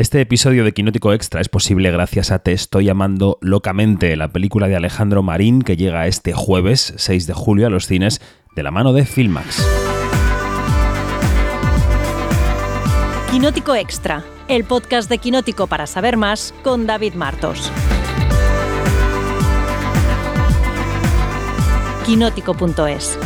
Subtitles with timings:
[0.00, 4.68] Este episodio de Quinótico Extra es posible gracias a Te estoy llamando locamente, la película
[4.68, 8.20] de Alejandro Marín que llega este jueves 6 de julio a los cines
[8.54, 9.66] de la mano de Filmax.
[13.32, 17.72] Quinótico Extra, el podcast de Quinótico para saber más con David Martos.
[22.06, 23.18] Quinótico.es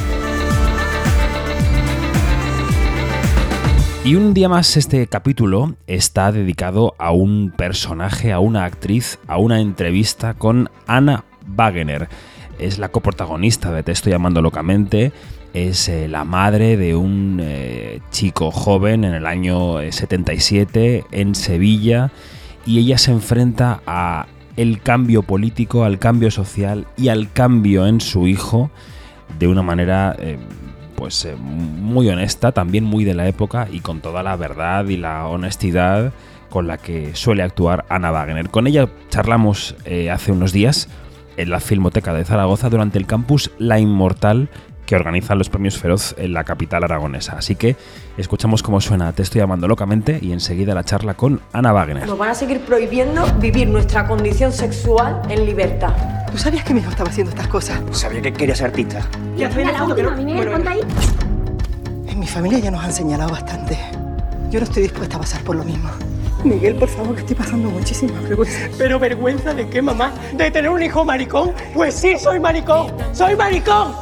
[4.04, 9.38] Y un día más este capítulo está dedicado a un personaje, a una actriz, a
[9.38, 11.24] una entrevista con Anna
[11.56, 12.08] Wagener.
[12.58, 15.12] Es la coprotagonista de Te estoy llamando locamente.
[15.54, 21.36] Es eh, la madre de un eh, chico joven en el año 77 eh, en
[21.36, 22.10] Sevilla
[22.66, 24.26] y ella se enfrenta a
[24.56, 28.72] el cambio político, al cambio social y al cambio en su hijo
[29.38, 30.16] de una manera
[31.02, 34.96] pues eh, muy honesta, también muy de la época y con toda la verdad y
[34.96, 36.12] la honestidad
[36.48, 38.50] con la que suele actuar Ana Wagner.
[38.50, 40.88] Con ella charlamos eh, hace unos días
[41.36, 44.48] en la Filmoteca de Zaragoza durante el campus La Inmortal
[44.86, 47.36] que organizan los premios Feroz en la capital aragonesa.
[47.36, 47.74] Así que
[48.16, 52.06] escuchamos cómo suena Te estoy llamando locamente y enseguida la charla con Ana Wagner.
[52.06, 56.21] Nos van a seguir prohibiendo vivir nuestra condición sexual en libertad.
[56.32, 57.78] ¿Tú sabías que mi hijo estaba haciendo estas cosas?
[57.90, 59.06] Sabía que quería ser artista.
[59.36, 60.80] ¿Ya la última, bueno, ahí.
[62.08, 63.78] En mi familia ya nos han señalado bastante.
[64.50, 65.90] Yo no estoy dispuesta a pasar por lo mismo.
[66.42, 68.58] Miguel, por favor, que estoy pasando muchísima vergüenza.
[68.78, 70.10] ¿Pero vergüenza de qué, mamá?
[70.32, 71.52] ¿De tener un hijo maricón?
[71.74, 72.90] Pues sí, soy maricón.
[73.12, 73.92] ¡Soy maricón!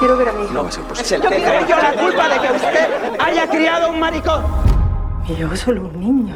[0.00, 0.52] Quiero ver a mi hijo.
[0.52, 1.22] No va a ser posible.
[1.22, 2.88] Yo tengo yo la culpa de que usted
[3.20, 4.44] haya criado un maricón.
[5.28, 6.34] Y yo solo un niño.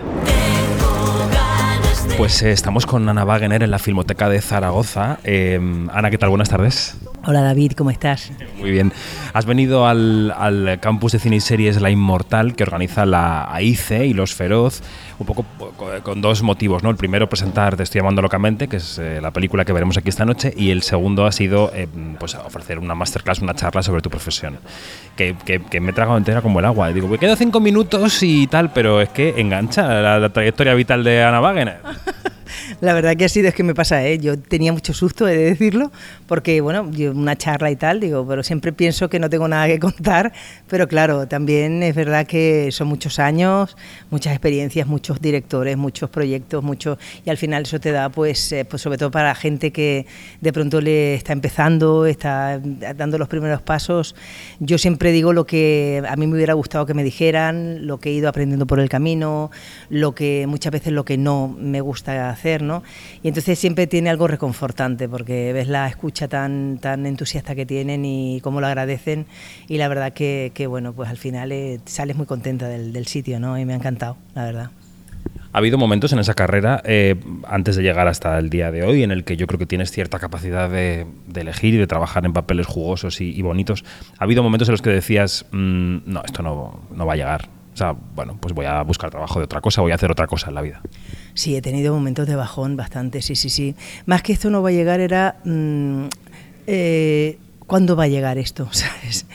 [2.17, 5.19] Pues eh, estamos con Ana Wagener en la Filmoteca de Zaragoza.
[5.25, 5.59] Eh,
[5.93, 6.29] Ana, ¿qué tal?
[6.29, 6.97] Buenas tardes.
[7.27, 8.33] Hola David, ¿cómo estás?
[8.59, 8.93] Muy bien.
[9.35, 14.07] Has venido al, al, campus de cine y series La Inmortal que organiza la AICE
[14.07, 14.83] y Los Feroz,
[15.19, 15.45] un poco
[16.03, 16.83] con dos motivos.
[16.83, 16.89] ¿no?
[16.89, 20.09] El primero, presentar Te estoy llamando locamente, que es eh, la película que veremos aquí
[20.09, 21.87] esta noche, y el segundo ha sido eh,
[22.19, 24.59] pues, ofrecer una masterclass, una charla sobre tu profesión,
[25.15, 26.91] que, que, que me he tragado entera como el agua.
[26.91, 31.05] Digo, me quedo cinco minutos y tal, pero es que engancha la, la trayectoria vital
[31.05, 31.81] de Ana Wagener.
[32.81, 34.19] La verdad que sido es que me pasa, ¿eh?
[34.19, 35.93] yo tenía mucho susto de decirlo,
[36.27, 39.79] porque bueno, una charla y tal, digo, pero siempre pienso que no tengo nada que
[39.79, 40.33] contar,
[40.67, 43.77] pero claro, también es verdad que son muchos años,
[44.09, 48.65] muchas experiencias, muchos directores, muchos proyectos, muchos, y al final eso te da, pues, eh,
[48.65, 50.07] pues sobre todo para gente que
[50.41, 52.59] de pronto le está empezando, está
[52.97, 54.15] dando los primeros pasos,
[54.59, 58.09] yo siempre digo lo que a mí me hubiera gustado que me dijeran, lo que
[58.09, 59.51] he ido aprendiendo por el camino,
[59.91, 62.70] lo que muchas veces lo que no me gusta hacer, ¿no?
[63.23, 68.05] Y entonces siempre tiene algo reconfortante porque ves la escucha tan, tan entusiasta que tienen
[68.05, 69.27] y cómo lo agradecen
[69.69, 73.07] y la verdad que, que bueno, pues al final eh, sales muy contenta del, del,
[73.07, 73.59] sitio, ¿no?
[73.59, 74.71] Y me ha encantado, la verdad.
[75.53, 79.03] Ha habido momentos en esa carrera, eh, antes de llegar hasta el día de hoy,
[79.03, 82.25] en el que yo creo que tienes cierta capacidad de, de elegir y de trabajar
[82.25, 83.85] en papeles jugosos y, y, bonitos.
[84.19, 87.49] Ha habido momentos en los que decías, mmm, no, esto no, no va a llegar.
[87.75, 90.29] O sea, bueno, pues voy a buscar trabajo de otra cosa, voy a hacer otra
[90.29, 90.81] cosa en la vida.
[91.35, 93.75] Sí, he tenido momentos de bajón bastante, sí, sí, sí.
[94.07, 95.37] Más que esto no va a llegar era...
[95.45, 96.07] Mmm,
[97.71, 98.69] ¿Cuándo va a llegar esto?
[98.73, 99.27] ¿Sabes?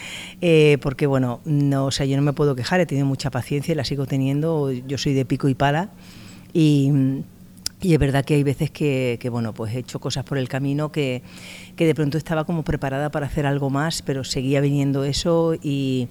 [0.42, 3.72] Eh, porque bueno, no, o sea, yo no me puedo quejar, he tenido mucha paciencia
[3.72, 5.88] y la sigo teniendo, yo soy de pico y pala
[6.52, 6.92] y,
[7.82, 10.50] y es verdad que hay veces que, que, bueno, pues he hecho cosas por el
[10.50, 11.24] camino que,
[11.78, 16.10] que de pronto estaba como preparada para hacer algo más, pero seguía viniendo eso y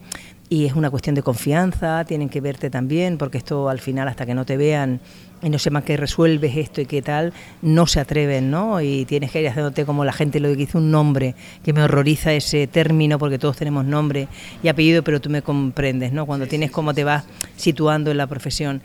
[0.49, 4.27] y es una cuestión de confianza, tienen que verte también, porque esto al final hasta
[4.27, 5.01] que no te vean
[5.43, 8.81] y no sepan que resuelves esto y qué tal, no se atreven, ¿no?
[8.81, 12.33] Y tienes que ir haciéndote como la gente lo dice un nombre, que me horroriza
[12.33, 14.29] ese término porque todos tenemos nombre
[14.63, 16.25] y apellido, pero tú me comprendes, ¿no?
[16.25, 17.25] Cuando tienes cómo te vas
[17.57, 18.81] situando en la profesión.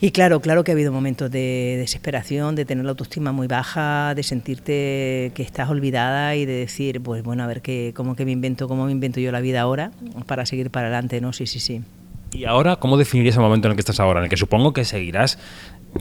[0.00, 4.14] Y claro, claro que ha habido momentos de desesperación, de tener la autoestima muy baja,
[4.14, 8.24] de sentirte que estás olvidada y de decir, pues bueno, a ver qué, cómo que
[8.24, 9.90] me invento, cómo me invento yo la vida ahora
[10.26, 11.32] para seguir para adelante, ¿no?
[11.32, 11.82] Sí, sí, sí.
[12.30, 14.20] ¿Y ahora cómo definirías el momento en el que estás ahora?
[14.20, 15.38] En el que supongo que seguirás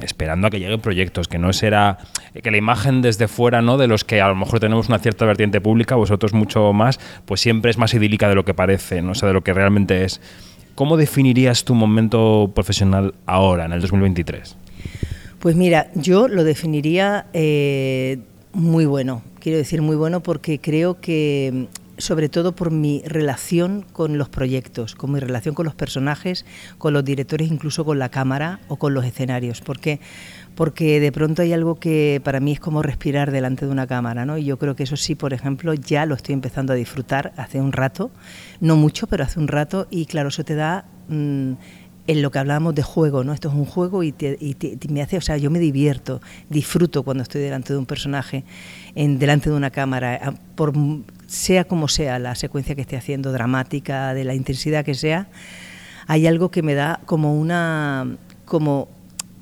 [0.04, 1.98] esperando a que lleguen proyectos, que no será
[2.44, 3.78] que la imagen desde fuera, ¿no?
[3.78, 7.42] De los que a lo mejor tenemos una cierta vertiente pública, vosotros mucho más, pues
[7.42, 10.22] siempre es más idílica de lo que parece, no sea, de lo que realmente es.
[10.78, 14.56] ¿Cómo definirías tu momento profesional ahora, en el 2023?
[15.40, 18.20] Pues mira, yo lo definiría eh,
[18.54, 19.24] muy bueno.
[19.40, 24.94] Quiero decir muy bueno porque creo que sobre todo por mi relación con los proyectos,
[24.94, 26.46] con mi relación con los personajes,
[26.78, 29.62] con los directores, incluso con la cámara o con los escenarios.
[29.62, 30.00] Porque
[30.58, 34.26] porque de pronto hay algo que para mí es como respirar delante de una cámara,
[34.26, 34.40] ¿no?
[34.40, 37.62] Y yo creo que eso sí, por ejemplo, ya lo estoy empezando a disfrutar hace
[37.62, 38.10] un rato,
[38.60, 41.52] no mucho, pero hace un rato, y claro, eso te da mmm,
[42.08, 43.34] en lo que hablábamos de juego, ¿no?
[43.34, 44.16] Esto es un juego y,
[44.90, 48.44] me hace, o sea, yo me divierto, disfruto cuando estoy delante de un personaje,
[48.96, 50.74] en, delante de una cámara, por
[51.28, 55.28] sea como sea la secuencia que esté haciendo, dramática, de la intensidad que sea,
[56.08, 58.97] hay algo que me da como una, como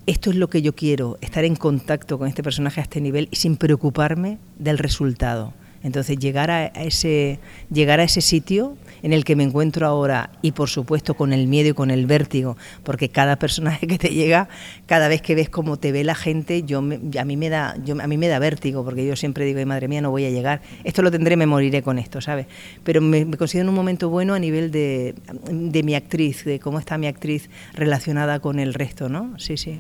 [0.06, 3.28] esto es lo que yo quiero, estar en contacto con este personaje a este nivel
[3.32, 5.54] y sin preocuparme del resultado.
[5.86, 7.38] Entonces llegar a ese,
[7.72, 11.46] llegar a ese sitio en el que me encuentro ahora y por supuesto con el
[11.46, 14.50] miedo y con el vértigo, porque cada personaje que te llega,
[14.88, 18.08] cada vez que ves cómo te ve la gente, yo a mí me da a
[18.08, 21.04] mí me da vértigo, porque yo siempre digo, madre mía, no voy a llegar, esto
[21.04, 22.48] lo tendré, me moriré con esto, ¿sabes?
[22.84, 25.14] Pero me, considero en un momento bueno a nivel de,
[25.52, 29.38] de mi actriz, de cómo está mi actriz relacionada con el resto, ¿no?
[29.38, 29.80] Sí, sí.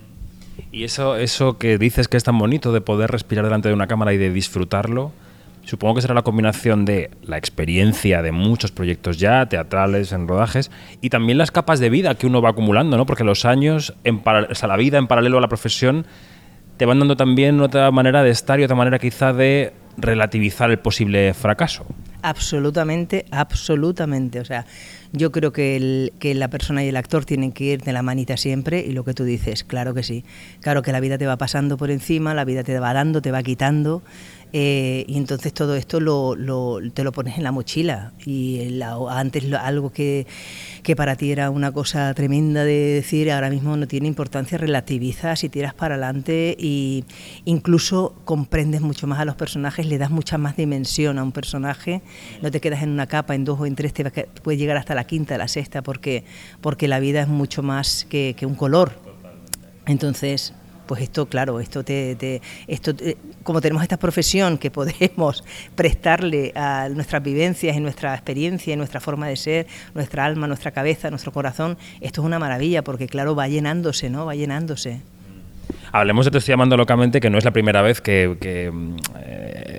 [0.72, 3.88] Y eso, eso que dices que es tan bonito de poder respirar delante de una
[3.88, 5.12] cámara y de disfrutarlo,
[5.66, 10.70] Supongo que será la combinación de la experiencia de muchos proyectos ya, teatrales, en rodajes,
[11.02, 13.06] y también las capas de vida que uno va acumulando, ¿no?
[13.08, 16.06] Porque los años, en o sea, la vida en paralelo a la profesión,
[16.78, 20.78] te van dando también otra manera de estar y otra manera quizá de relativizar el
[20.78, 21.86] posible fracaso.
[22.22, 24.40] Absolutamente, absolutamente.
[24.40, 24.66] O sea,
[25.14, 28.36] yo creo que, que la persona y el actor tienen que ir de la manita
[28.36, 30.26] siempre y lo que tú dices, claro que sí.
[30.60, 33.32] Claro que la vida te va pasando por encima, la vida te va dando, te
[33.32, 34.02] va quitando
[34.57, 36.34] eh, y entonces todo esto lo,
[36.94, 38.13] te lo pones en la mochila.
[38.25, 38.80] Y
[39.10, 40.25] antes algo que,
[40.81, 45.44] que, para ti era una cosa tremenda de decir, ahora mismo no tiene importancia, relativizas
[45.44, 47.04] y tiras para adelante y
[47.44, 52.01] incluso comprendes mucho más a los personajes, le das mucha más dimensión a un personaje,
[52.42, 54.10] no te quedas en una capa, en dos o en tres, te
[54.42, 56.24] puedes llegar hasta la quinta, la sexta, porque,
[56.62, 58.94] porque la vida es mucho más que, que un color.
[59.86, 60.54] Entonces,
[60.86, 62.94] pues esto, claro, esto te, esto
[63.44, 65.44] como tenemos esta profesión que podemos
[65.76, 70.72] prestarle a nuestras vivencias y nuestra experiencia y nuestra forma de ser, nuestra alma, nuestra
[70.72, 74.26] cabeza, nuestro corazón, esto es una maravilla porque claro, va llenándose, ¿no?
[74.26, 75.02] Va llenándose.
[75.92, 78.72] Hablemos de Te estoy llamando locamente, que no es la primera vez que, que,
[79.20, 79.75] eh,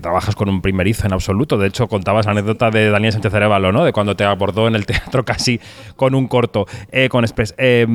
[0.00, 1.58] trabajas con un primerizo en absoluto.
[1.58, 3.84] De hecho, contabas la anécdota de Daniel Sánchez Arevalo, ¿no?
[3.84, 5.60] De cuando te abordó en el teatro casi
[5.96, 7.54] con un corto, eh, con Express.
[7.58, 7.86] Eh,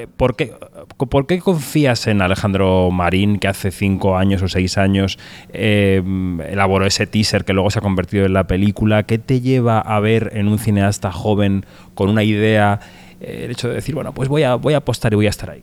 [0.00, 0.54] eh, ¿por qué,
[0.96, 5.18] ¿por qué, confías en Alejandro Marín, que hace cinco años o seis años
[5.52, 6.00] eh,
[6.48, 9.02] elaboró ese teaser que luego se ha convertido en la película?
[9.02, 12.78] ¿Qué te lleva a ver en un cineasta joven con una idea
[13.20, 15.30] eh, el hecho de decir, bueno, pues voy a, voy a apostar y voy a
[15.30, 15.62] estar ahí?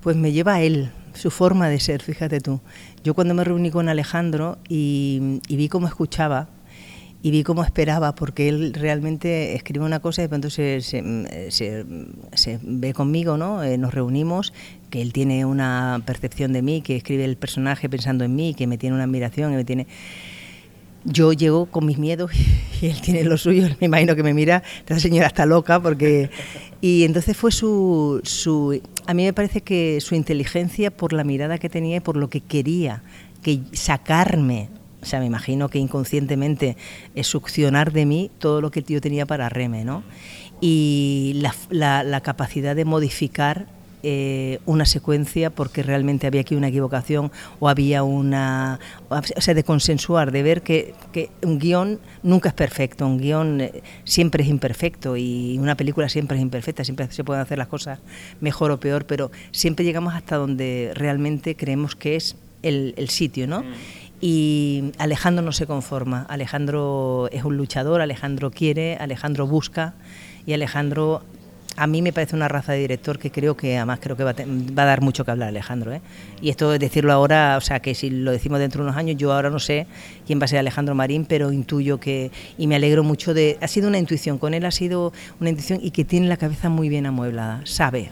[0.00, 2.60] Pues me lleva a él, su forma de ser, fíjate tú.
[3.04, 6.48] Yo cuando me reuní con Alejandro y, vi cómo escuchaba,
[7.22, 11.84] y vi cómo esperaba, porque él realmente escribe una cosa y de pronto se, se,
[12.62, 13.62] ve conmigo, ¿no?
[13.62, 14.54] Eh, nos reunimos,
[14.88, 18.66] que él tiene una percepción de mí, que escribe el personaje pensando en mí, que
[18.66, 19.86] me tiene una admiración, que me tiene...
[21.04, 22.32] Yo llego con mis miedos
[22.80, 26.30] y él tiene los suyos, me imagino que me mira, esta señora está loca, porque...
[26.82, 28.80] Y entonces fue su, su...
[29.06, 32.30] A mí me parece que su inteligencia por la mirada que tenía y por lo
[32.30, 33.02] que quería,
[33.42, 34.68] que sacarme
[35.02, 36.76] o sea, me imagino que inconscientemente
[37.22, 40.02] succionar de mí todo lo que yo tenía para Reme, ¿no?
[40.60, 43.66] Y la, capacidad de modificar
[44.02, 48.80] eh, una secuencia porque realmente había aquí una equivocación o había una...
[49.08, 50.94] O sea, de consensuar, de ver que,
[51.42, 56.38] un guion nunca es perfecto, un guion eh, siempre es imperfecto y una película siempre
[56.38, 57.98] es imperfecta, siempre se pueden hacer las cosas
[58.40, 63.46] mejor o peor, pero siempre llegamos hasta donde realmente creemos que es el, el sitio,
[63.46, 63.60] ¿no?
[63.60, 63.72] Mm.
[64.22, 69.94] Y Alejandro no se conforma, Alejandro es un luchador, Alejandro quiere, Alejandro busca
[70.46, 71.22] y Alejandro
[71.80, 74.32] a mí me parece una raza de director que creo que además creo que va
[74.32, 75.94] a, dar mucho que hablar Alejandro.
[75.94, 76.02] ¿eh?
[76.42, 79.16] Y esto es decirlo ahora, o sea que si lo decimos dentro de unos años,
[79.16, 79.86] yo ahora no sé
[80.26, 83.66] quién va a ser Alejandro Marín, pero intuyo que, y me alegro mucho de, ha
[83.66, 86.90] sido una intuición, con él ha sido una intuición y que tiene la cabeza muy
[86.90, 88.10] bien amueblada, sabe,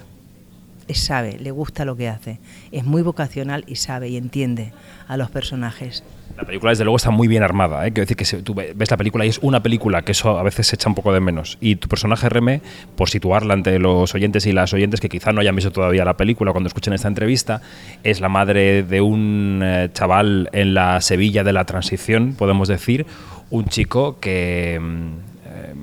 [0.95, 2.39] sabe, le gusta lo que hace,
[2.73, 4.73] es muy vocacional y sabe y entiende
[5.07, 6.03] a los personajes.
[6.39, 7.85] La película, desde luego, está muy bien armada.
[7.85, 7.93] ¿eh?
[7.93, 10.69] Quiero decir que tú ves la película y es una película, que eso a veces
[10.69, 11.59] se echa un poco de menos.
[11.61, 12.61] Y tu personaje Reme,
[12.95, 16.17] por situarla ante los oyentes y las oyentes que quizá no hayan visto todavía la
[16.17, 17.61] película cuando escuchen esta entrevista,
[18.05, 23.05] es la madre de un eh, chaval en la Sevilla de la transición, podemos decir.
[23.51, 24.79] Un chico que.
[24.81, 25.13] Mm,
[25.47, 25.75] eh,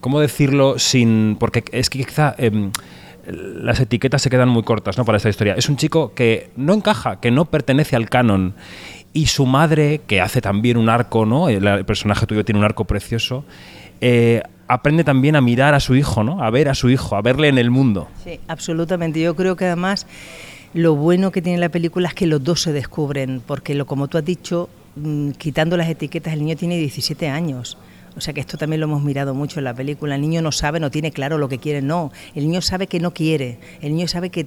[0.00, 1.36] ¿Cómo decirlo sin.?
[1.38, 2.34] Porque es que quizá.
[3.26, 5.04] Las etiquetas se quedan muy cortas ¿no?
[5.04, 5.54] para esta historia.
[5.54, 8.54] Es un chico que no encaja, que no pertenece al canon.
[9.12, 11.48] Y su madre, que hace también un arco, ¿no?
[11.48, 13.44] el, personaje tuyo tiene un arco precioso,
[14.00, 16.42] eh, aprende también a mirar a su hijo, ¿no?
[16.42, 18.08] a ver a su hijo, a verle en el mundo.
[18.24, 19.20] Sí, absolutamente.
[19.20, 20.06] Yo creo que además
[20.74, 24.08] lo bueno que tiene la película es que los dos se descubren, porque lo, como
[24.08, 27.76] tú has dicho, mm, quitando las etiquetas, el niño tiene 17 años.
[28.16, 30.16] O sea que esto también lo hemos mirado mucho en la película.
[30.16, 32.12] El niño no sabe, no tiene claro lo que quiere, no.
[32.34, 33.58] El niño sabe que no quiere.
[33.80, 34.46] El niño sabe que,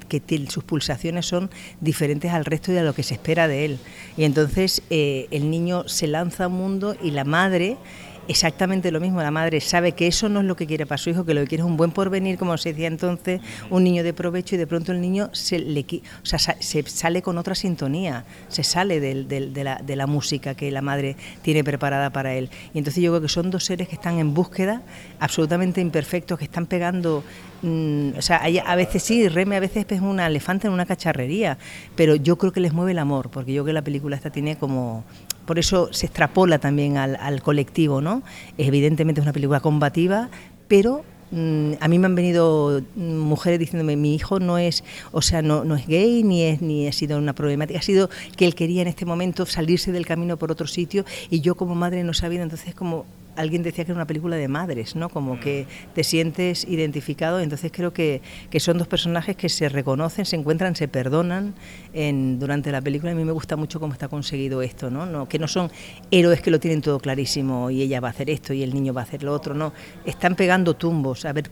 [0.49, 1.49] sus pulsaciones son
[1.81, 3.79] diferentes al resto y a lo que se espera de él.
[4.17, 7.77] Y entonces eh, el niño se lanza a un mundo y la madre
[8.27, 9.21] exactamente lo mismo.
[9.21, 11.41] La madre sabe que eso no es lo que quiere para su hijo, que lo
[11.41, 14.57] que quiere es un buen porvenir, como se decía entonces, un niño de provecho y
[14.57, 18.99] de pronto el niño se, le, o sea, se sale con otra sintonía, se sale
[18.99, 22.49] de, la, música que la madre tiene preparada para él.
[22.73, 24.81] Y entonces yo creo que son dos seres que están en búsqueda,
[25.19, 27.23] absolutamente imperfectos, que están pegando
[27.61, 31.57] mm, o sea, a veces sí, Reme a veces es un elefante en una cacharrería,
[31.95, 34.29] pero yo creo que les mueve el amor, porque yo creo que la película esta
[34.29, 35.03] tiene como
[35.45, 38.23] por eso se extrapola también al, colectivo, ¿no?
[38.57, 40.29] Evidentemente es una película combativa,
[40.67, 45.21] pero mm, a mí me han venido mm, mujeres diciéndome mi hijo no es o
[45.21, 48.45] sea no, no es gay ni es ni ha sido una problemática ha sido que
[48.45, 52.03] él quería en este momento salirse del camino por otro sitio y yo como madre
[52.03, 55.09] no sabía entonces como alguien decía que era una película de madres, ¿no?
[55.09, 57.39] Como que te sientes identificado.
[57.39, 61.53] Entonces creo que, que son dos personajes que se reconocen, se encuentran, se perdonan
[61.93, 63.11] en, durante la película.
[63.11, 65.05] A mí me gusta mucho cómo está conseguido esto, ¿no?
[65.05, 65.27] ¿no?
[65.27, 65.71] Que no son
[66.11, 68.93] héroes que lo tienen todo clarísimo y ella va a hacer esto y el niño
[68.93, 69.73] va a hacer lo otro, no.
[70.05, 71.49] Están pegando tumbos, a ver,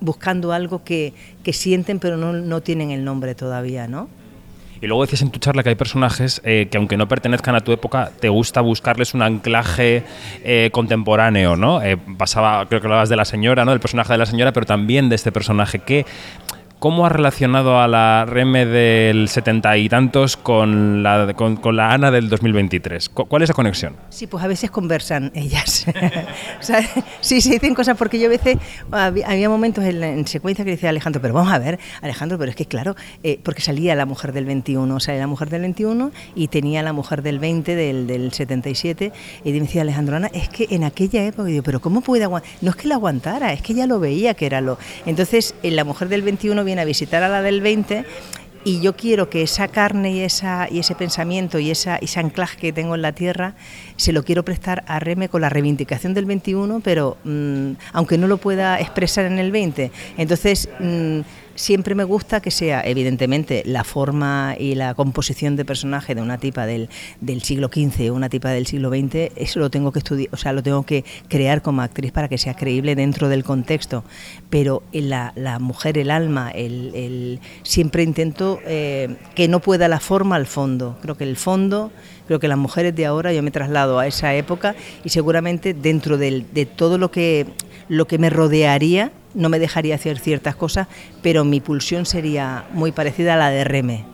[0.00, 1.12] buscando algo que,
[1.42, 4.08] que sienten pero no, no tienen el nombre todavía, ¿no?
[4.82, 7.60] Y luego decías en tu charla que hay personajes eh, que aunque no pertenezcan a
[7.60, 10.04] tu época, te gusta buscarles un anclaje
[10.42, 11.82] eh, contemporáneo, ¿no?
[11.82, 13.72] Eh, pasaba, creo que hablabas de la señora, ¿no?
[13.72, 15.80] Del personaje de la señora, pero también de este personaje.
[15.80, 16.06] que
[16.80, 22.10] ¿Cómo ha relacionado a la Reme del setenta y tantos con la, con, la Ana
[22.10, 23.10] del 2023?
[23.10, 23.96] ¿Cuál es la conexión?
[24.08, 25.84] Sí, pues a veces conversan ellas.
[26.58, 26.80] o sea,
[27.20, 28.56] sí, se dicen cosas porque yo a veces,
[28.92, 32.64] había, momentos en, secuencia que decía Alejandro, pero vamos a ver, Alejandro, pero es que
[32.64, 36.48] claro, eh, porque salía la mujer del 21, o sea, la mujer del 21 y
[36.48, 39.12] tenía la mujer del 20, del, del 77,
[39.44, 42.50] y me decía Alejandro, Ana, es que en aquella época, digo, pero ¿cómo puede aguantar?
[42.62, 44.78] No es que la aguantara, es que ya lo veía que era lo...
[45.04, 48.04] Entonces, en la mujer del 21 a visitar a la del 20
[48.62, 52.58] y yo quiero que esa carne y, esa, y ese pensamiento y esa, ese anclaje
[52.58, 53.54] que tengo en la tierra
[53.96, 58.26] se lo quiero prestar a Reme con la reivindicación del 21, pero mm, aunque no
[58.26, 59.90] lo pueda expresar en el 20.
[60.18, 61.20] Entonces, mm,
[61.60, 66.38] siempre me gusta que sea, evidentemente, la forma y la composición de personaje de una
[66.38, 66.88] tipa del,
[67.20, 70.38] del siglo XV o una tipa del siglo XX, eso lo tengo que estudiar, o
[70.38, 74.04] sea, lo tengo que crear como actriz para que sea creíble dentro del contexto.
[74.48, 80.36] Pero la, la mujer, el alma, el, siempre intento eh, que no pueda la forma
[80.36, 80.96] al fondo.
[81.02, 81.92] Creo que el fondo
[82.26, 86.16] creo que las mujeres de ahora, yo me traslado a esa época y seguramente dentro
[86.16, 87.46] de todo lo que,
[87.88, 90.88] lo que me rodearía, no me dejaría hacer ciertas cosas,
[91.22, 94.04] pero mi pulsión sería muy parecida a la de Reme.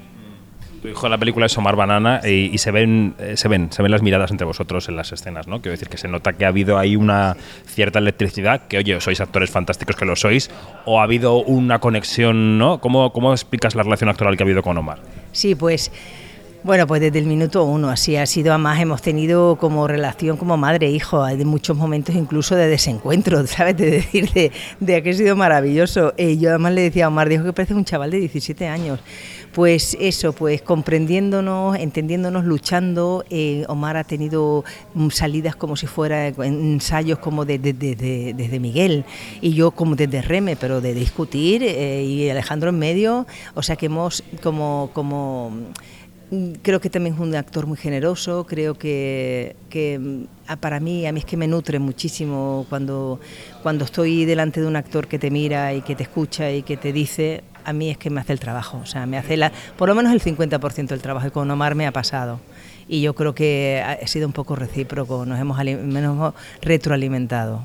[0.82, 3.82] Tu hijo en la película es Omar Banana y, se ven eh, se ven se
[3.82, 5.62] ven las miradas entre vosotros en las escenas, ¿no?
[5.62, 9.20] Quiero decir que se nota que ha habido ahí una cierta electricidad, que oye, sois
[9.20, 10.50] actores fantásticos que lo sois,
[10.85, 12.78] o ha habido una conexión, ¿no?
[12.78, 14.99] ¿Cómo, cómo explicas la relación actoral que ha habido con Omar?
[15.32, 15.90] Sí, pues
[16.66, 18.52] bueno, pues desde el minuto uno, así ha sido.
[18.52, 23.76] Además, hemos tenido como relación como madre e hay muchos momentos incluso de desencuentro, ¿sabes?
[23.76, 26.12] De decir, de, de que ha sido maravilloso.
[26.16, 28.99] Eh, yo además le decía a Omar, dijo que parece un chaval de 17 años.
[29.52, 33.25] Pues eso, pues comprendiéndonos, entendiéndonos, luchando.
[33.30, 39.04] Eh, Omar ha tenido mm, salidas como si fuera ensayos como desde de, de, Miguel
[39.40, 43.25] y yo como desde Reme, pero de discutir eh, y Alejandro en medio.
[43.54, 44.90] O sea que hemos como...
[44.92, 45.52] como
[46.62, 49.54] creo que también es un actor muy generoso, creo que,
[50.00, 53.21] mm, para mí, a mí es que me nutre muchísimo cuando,
[53.62, 56.76] cuando estoy delante de un actor que te mira y que te escucha y que
[56.76, 59.52] te dice, a mí es que me hace el trabajo, o sea, me hace la,
[59.76, 62.40] por lo menos el 50% del trabajo y con Omar me ha pasado.
[62.88, 67.62] Y yo creo que ha sido un poco recíproco, nos hemos, nos hemos retroalimentado.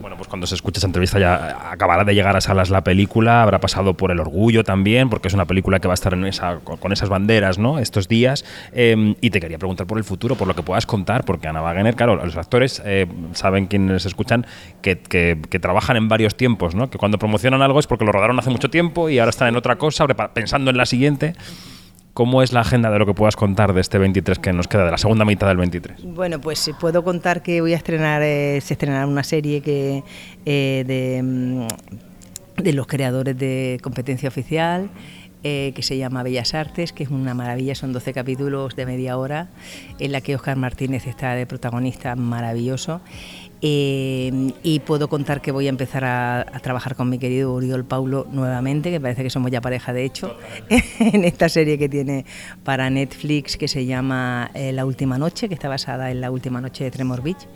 [0.00, 3.42] Bueno, pues cuando se escuche esa entrevista ya acabará de llegar a salas la película,
[3.42, 6.26] habrá pasado por el orgullo también, porque es una película que va a estar en
[6.26, 7.78] esa, con esas banderas ¿no?
[7.78, 8.44] estos días.
[8.72, 11.62] Em, y te quería preguntar por el futuro, por lo que puedas contar, porque Ana
[11.62, 14.46] Wagener, claro, los actores eh, saben quienes escuchan
[14.82, 16.90] que, que, que, trabajan en varios tiempos, ¿no?
[16.90, 19.56] que cuando promocionan algo es porque lo rodaron hace mucho tiempo y ahora están en
[19.56, 21.34] otra cosa, pensando en la siguiente.
[22.16, 24.86] ¿Cómo es la agenda de lo que puedas contar de este 23 que nos queda,
[24.86, 26.02] de la segunda mitad del 23?
[26.14, 30.02] Bueno, pues puedo contar que voy a estrenar, eh, se estrenará una serie que
[30.46, 34.88] eh, de, mm, de los creadores de competencia oficial.
[35.44, 39.16] Eh, que se llama Bellas Artes, que es una maravilla, son 12 capítulos de media
[39.16, 39.48] hora,
[40.00, 43.00] en la que Oscar Martínez está de protagonista maravilloso.
[43.62, 48.26] Eh, y puedo contar que voy a empezar a, trabajar con mi querido Uriol Paulo
[48.30, 50.36] nuevamente, que parece que somos ya pareja de hecho,
[50.68, 52.26] en esta serie que tiene
[52.64, 56.60] para Netflix que se llama eh, La Última Noche, que está basada en La Última
[56.60, 57.48] Noche de Tremor Beach.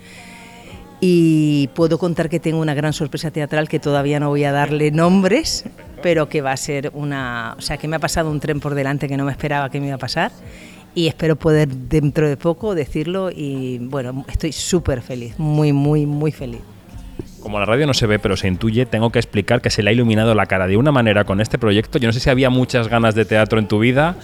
[0.99, 4.91] y puedo contar que tengo una gran sorpresa teatral que todavía no voy a darle
[4.91, 5.65] nombres,
[6.01, 7.55] pero que va a ser una...
[7.57, 9.79] O sea, que me ha pasado un tren por delante que no me esperaba que
[9.79, 10.31] me iba a pasar
[10.93, 16.31] y espero poder dentro de poco decirlo y bueno, estoy súper feliz, muy, muy, muy
[16.31, 16.61] feliz.
[17.41, 19.89] Como la radio no se ve, pero se intuye, tengo que explicar que se le
[19.89, 21.97] ha iluminado la cara de una manera con este proyecto.
[21.97, 24.15] Yo no sé si había muchas ganas de teatro en tu vida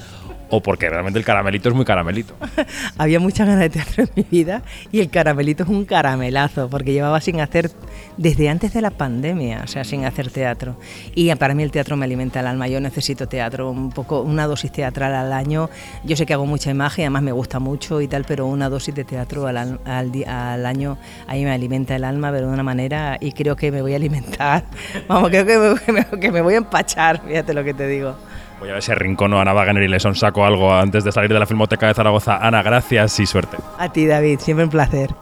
[0.49, 2.35] o porque realmente el caramelito es muy caramelito.
[2.97, 6.93] Había muchas ganas de teatro en mi vida y el caramelito es un caramelazo, porque
[6.93, 7.71] llevaba sin hacer
[8.17, 10.77] desde antes de la pandemia, o sea, sin hacer teatro.
[11.15, 14.47] Y para mí el teatro me alimenta el alma, yo necesito teatro, un poco, una
[14.47, 15.69] dosis teatral al año.
[16.03, 18.95] Yo sé que hago mucha imagen, además me gusta mucho y tal, pero una dosis
[18.95, 19.79] de teatro al, al,
[20.25, 23.81] al año ahí me alimenta el alma, pero de una manera, y creo que me
[23.81, 24.63] voy a alimentar,
[25.07, 28.15] vamos, creo que me, que me voy a empachar, fíjate lo que te digo.
[28.59, 31.31] Voy a ver si rincono a Ana Wagner y le saco algo antes de salir
[31.31, 32.37] de la Filmoteca de Zaragoza.
[32.37, 33.57] Ana, gracias y suerte.
[33.77, 35.13] A ti, David, siempre un placer.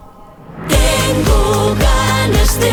[0.68, 2.72] Tengo ganas de